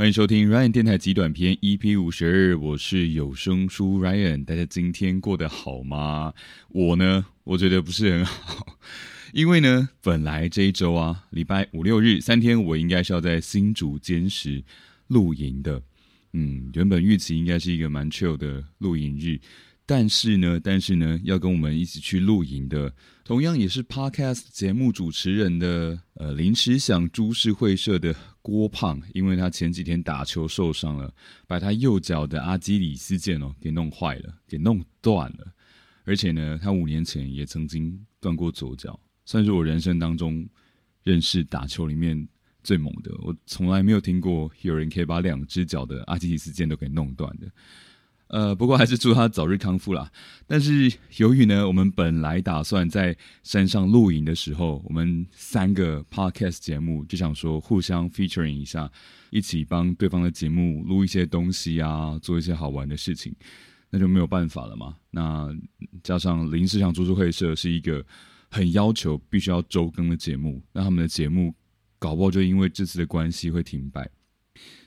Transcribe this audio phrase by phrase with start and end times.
[0.00, 4.46] 欢迎收听 Ryan 电台极短篇 EP 五十二，我是有声书 Ryan。
[4.46, 6.32] 大家今天过得好吗？
[6.70, 8.78] 我呢，我觉得不是很好，
[9.34, 14.64] 因为呢，本来这一周啊，礼拜五六日三天，我应该是要在新竹坚持
[15.08, 15.82] 露营的。
[16.32, 19.38] 嗯，原本预期应该是一个蛮 chill 的露营日。
[19.90, 22.94] 但是呢，但是呢，要跟我们一起去露营的，
[23.24, 31.12] 同样也是 Podcast 节目主持人的，呃，临时想株式会社的郭胖，因为他前几天打球受伤了，
[31.48, 35.52] 把他右脚的阿基里斯腱哦给弄坏了，给弄断了，
[36.04, 40.48] 而且呢，他五年前也曾经断过左脚，算是我人生当中
[41.02, 42.28] 认识打球里面
[42.62, 47.50] 最猛的，我从来没有听过有人可以把两只脚的阿基里斯腱都给弄断的。
[48.32, 50.08] 呃，不过还是祝他早日康复啦。
[50.46, 58.88] 但是由于呢，我们本来打算在山上露营的时候，我们三个 podcast 节目就想说互相 featuring 一下，
[59.30, 63.34] 一起帮对方的节目录一些东西啊，做一些好玩的事情，
[63.90, 64.94] 那就没有办法了嘛。
[65.10, 65.52] 那
[66.04, 68.04] 加上临时想株式会社是一个
[68.48, 71.52] 很要求必须要周更的节目，那他们的节目
[71.98, 74.08] 搞不好就因为这次的关系会停摆，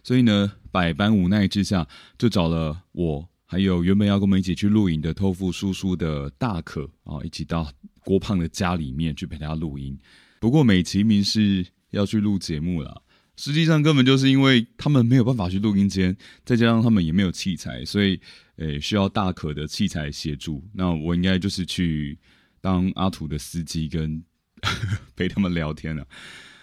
[0.02, 1.86] 所以呢，百般无奈之下，
[2.18, 3.33] 就找了我。
[3.54, 9.96] 还有原本要跟我们一起去录影的托付叔叔的大可啊，一起到郭胖的家里面去陪他录音。
[10.40, 13.04] 不过美其名是要去录节目了，
[13.36, 18.20] 实际上根本就是因为他们没有办法去录音间，再加上他们也没有器材，所以
[18.56, 20.68] 诶需要大可的器材协助。
[20.74, 22.18] 那我应该就是去
[22.59, 24.20] 当阿土的司机，跟
[25.16, 26.04] 陪他们聊天了，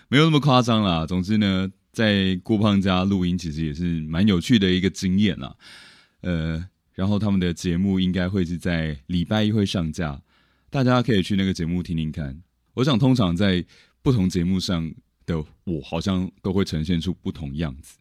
[0.09, 1.07] 没有那么夸张啦。
[1.07, 5.55] 总之呢，在郭胖家录音其实也是蛮有趣的一个经验啦，
[6.23, 6.67] 呃。
[7.01, 10.21] 然后他们的节目应该会是在礼拜一会上架，
[10.69, 12.39] 大家可以去那个节目听听看。
[12.75, 13.65] 我想通常在
[14.03, 14.93] 不同节目上
[15.25, 17.97] 的我，好像都会呈现出不同样子。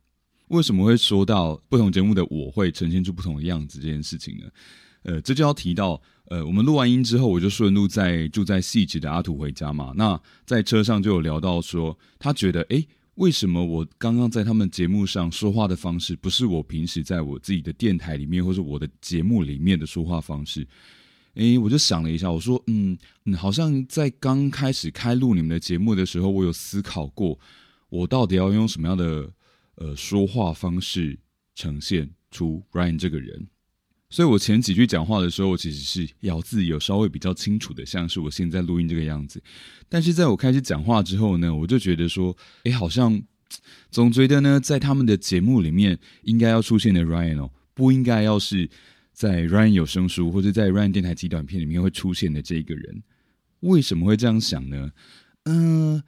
[0.50, 4.44] 为什么会说到不同节目的我会呈现出不同的样子这件事情呢？
[5.04, 9.94] 呃，这就要提到，呃，我们录完音之后，我就顺路在住在细致的阿土回家嘛。
[9.96, 12.86] 那在车上就有聊到说，他觉得，哎。
[13.20, 20.66] 为什么我刚刚在他们节目上说话的方式，不是我平时在我自己的电台里面，或者我的节目里面的说话方式？
[21.34, 27.38] 诶，我就想了一下，我说，嗯，嗯好像在刚开始开录你们的节目的时候，我有思考过，
[27.90, 29.30] 我到底要用什么样的
[29.76, 31.20] 呃说话方式
[31.56, 33.46] 呈现出 Ryan 这个人。
[34.10, 39.42] 所以我前几句讲话的时候，我其实是咬字有稍微比较清楚的，像是我现在录音这个样子。
[39.88, 43.22] 但是在我开始讲话之后呢，我就觉得说，哎，好像
[43.92, 48.68] 总觉得呢，在他们的节目里面应该要出现的 Ryan 哦，不应该要是
[49.14, 53.04] 在 Ryan 有声书或者在 Ryan 电台极短片里面会出现的这一个人。
[53.60, 54.92] 为什么会这样想呢？
[55.44, 56.02] 嗯，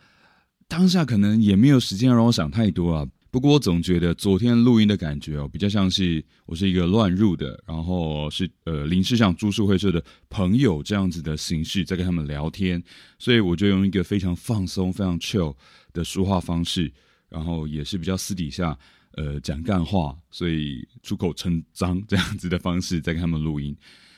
[0.68, 3.07] 当下可能也没有时间让我想太多啊。
[3.31, 12.84] 不过我总觉得昨天录音的感觉哦，比较像是我是一个乱入的，然后是呃临时想株式会社的朋友这样子的形式在跟他们聊天，
[13.18, 15.56] 所以我就用一个非常放松、非常 chill
[15.94, 16.92] 的说话方式，
[17.30, 18.78] 然后也是比较私底下
[19.14, 23.74] 呃讲干话，所以出口成章这样子的方式在跟他们录音。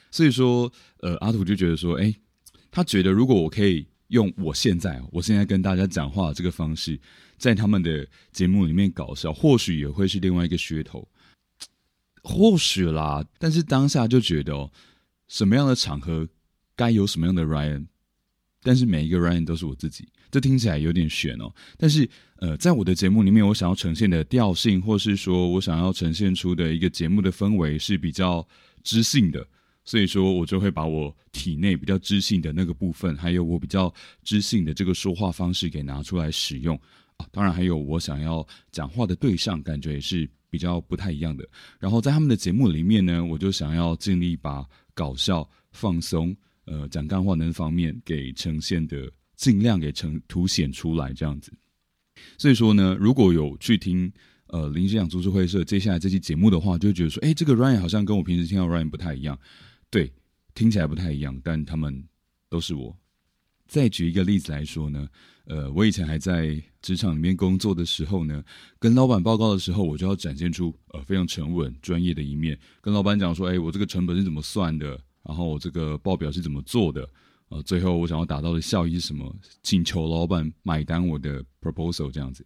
[0.10, 2.12] 所以说呃阿土就觉得说，哎，
[2.72, 7.00] 他觉得如果我可以用我现在我现在跟大家讲话这个方式。
[7.36, 11.06] 在他们的节目里面搞笑，或许也会是另外一个噱头，
[12.24, 13.26] 或许啦。
[13.38, 14.72] 但是当下就觉得哦，
[15.28, 16.26] 什么样的场合
[16.74, 17.88] 该有什么样的 Ryan，
[18.62, 21.52] 但是每一个 Ryan 都是我自己，这听起来有点悬哦。
[21.76, 28.48] 但是呃，在我的节目里面，我想要呈现的调性，或是说我想要呈现出的一个节目的氛围是比较
[28.84, 29.46] 知性的，
[29.86, 36.80] 所以说我就会把我体内比较知性的那个部分，还有我比较知性的这个说话方式给拿出来使用
[37.18, 37.28] 啊。
[37.32, 41.48] 当然还有我想要讲话的对象，感觉也是比较不太一样的。
[41.80, 51.52] 然后在他们的节目里面呢，我就想要尽力把搞笑、放松、呃讲干话那方面给呈现的尽量给呈凸显出来，这样子。
[52.38, 54.10] 所以说呢，如果有去听
[54.48, 59.38] 呃林时养株式会社接下来这期节目的话，就觉得说，哎，这个 Ryan 好像跟我平时听到 Ryan 不太一样，
[59.94, 60.12] 对，
[60.56, 62.04] 听起来不太一样，但他们
[62.50, 62.98] 都是我。
[63.68, 65.08] 再举一个例子来说呢。
[65.46, 68.42] 呃，我以前还在职场里面工作的时候呢，
[68.80, 77.08] 跟老板报告的时候，我就要展现出呃非常沉稳、专业的一面，跟老板讲说，哎，我这个成本是怎么算的，然后我这个报表是怎么做的，
[77.50, 82.44] 呃，最后我想要达到的效益是什么，请求老板买单我的 proposal 这样子。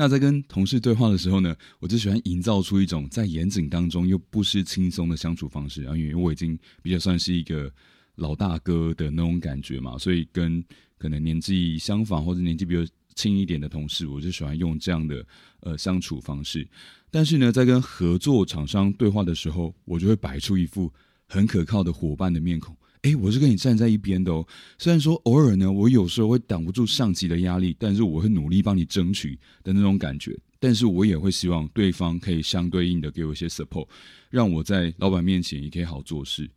[0.00, 7.70] 那在跟同事对话的时候呢，我就喜欢营造出一种在严谨当中又不失轻松的相处方式，然后因为我已经比较算是一个
[8.14, 10.64] 老大哥的那种感觉嘛，所以跟。
[10.96, 15.26] 可能年纪相仿或者年纪比较轻一点的同事，我就喜欢用这样的
[15.60, 16.68] 呃相处方式。
[17.10, 20.92] 但是呢，在跟合作厂商对话的时候，我就会摆出一副
[21.26, 22.76] 很可靠的伙伴的面孔。
[23.02, 24.46] 诶，我是跟你站在一边的哦。
[24.78, 30.38] 虽然说偶尔呢，我有时候会挡不住上级的压力，但是我会努力帮你争取的那种感觉。
[30.58, 33.88] 但是我也会希望对方可以相对应的给我一些 support，
[34.28, 36.50] 让我在老板面前也可以好做事。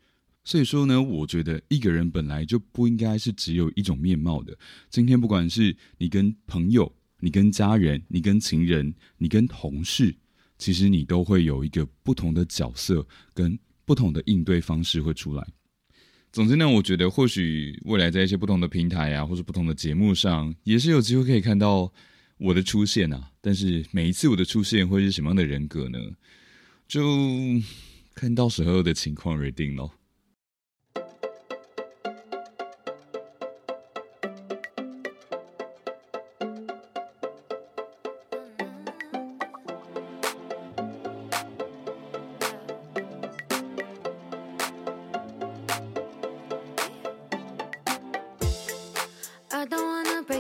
[0.44, 4.54] 所以说呢，我觉得一个人本来就不应该是只有一种面貌的。
[4.90, 10.14] 今天不管是你跟朋友、你跟家人、你跟情人、你跟同事，
[10.58, 15.48] 其实你都会有一个不同的角色跟不同的应对方式会出来。
[16.34, 21.94] 总之呢，我觉得或许未来在一些不同的平台啊，或者不同的节目上，也是有机会可以看到
[22.40, 23.30] 我的出现啊。
[23.40, 26.00] 但是每一次我的出现会是什么样的人格呢？
[26.88, 27.00] 就
[28.16, 29.92] 看到时候的情况而定喽。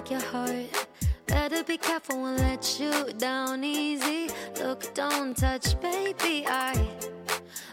[0.03, 0.87] like your heart.
[1.27, 4.29] Better be careful and let you down easy.
[4.59, 6.45] Look, don't touch, baby.
[6.47, 6.73] I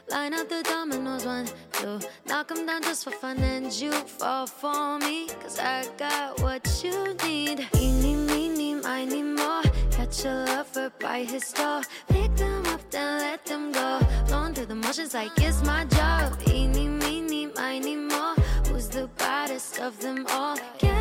[0.08, 1.98] line up the dominoes one, two.
[2.26, 5.28] Knock them down just for fun and you fall for me.
[5.42, 7.66] Cause I got what you need.
[7.76, 9.62] Eeny, meeny, miny, more.
[9.90, 11.82] Catch a lover by his door.
[12.08, 14.00] Pick them up, then let them go.
[14.28, 16.38] Going through the motions like it's my job.
[16.46, 18.34] Eeny, meeny, miny, more.
[18.68, 20.56] Who's the baddest of them all?
[20.78, 20.99] Get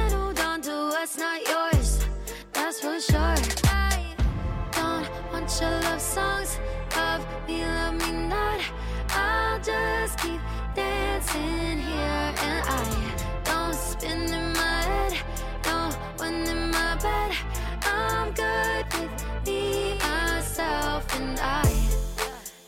[1.00, 2.06] what's not yours,
[2.52, 3.36] that's for sure.
[3.72, 4.16] I
[4.74, 6.60] don't want your love songs
[6.98, 8.60] of me, love me not.
[9.12, 10.42] I'll just keep
[10.76, 13.14] dancing here, and I
[13.46, 15.14] don't spin in my head,
[15.68, 17.32] no one in my bed.
[17.84, 21.64] I'm good with me, myself, and I.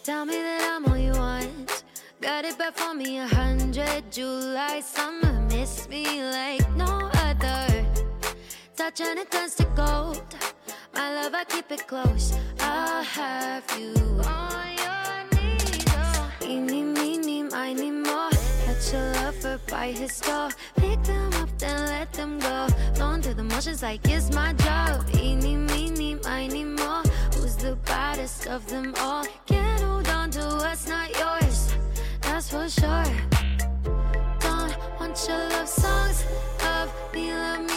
[0.05, 1.83] Tell me that I'm all you want.
[2.21, 5.33] Got it back for me a hundred July summer.
[5.49, 7.90] Miss me like no other
[8.89, 10.23] turns to gold.
[10.93, 12.33] My love, I keep it close.
[12.59, 13.93] I have you
[14.25, 15.85] on your knees.
[15.89, 16.31] Oh.
[16.41, 18.31] Eeny, meeny, miny, more.
[18.65, 20.49] Catch a lover by his door.
[20.77, 22.67] Pick them up, then let them go.
[22.97, 25.05] Going through the motions like it's my job.
[25.15, 27.03] Eeny, meeny, miny, more.
[27.35, 29.25] Who's the baddest of them all?
[29.45, 31.75] Can't hold on to what's not yours.
[32.21, 33.05] That's for sure.
[34.39, 36.25] Don't want your love songs
[36.63, 37.70] of me, love me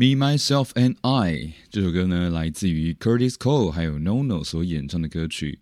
[0.00, 5.58] Me, Myself and I 这首歌呢，来自于 Curtis Cole 还有 NoNo 所演唱的歌曲。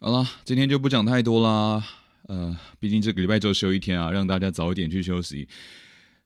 [0.00, 1.86] 好啦，今天就不讲太多啦。
[2.26, 5.46] 呃，毕竟这个礼拜就休一天啊，让大家早一点去休息。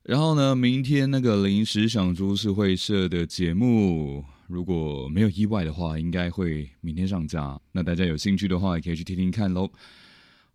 [0.04, 7.60] 然后呢，明天那个临时想株式会社的节目，如果没有意外的话，应该会明天上架。
[7.72, 9.70] 那大家有兴趣的话，也可以去听听看喽。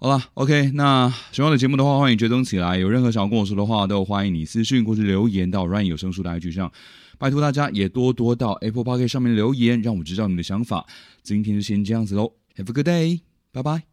[0.03, 2.77] 好了，OK，那喜欢的节目的话，欢迎追踪起来。
[2.77, 6.69] 有任何想要跟我说的话，都欢迎你私信或是留言到 Ryan 有声书的 IG 上。
[7.17, 10.85] 拜托大家也多多到 Apple Park 上面留言，让我知道你的想法。
[11.21, 13.21] 今天就先这样子喽，Have a good day，
[13.53, 13.92] 拜拜。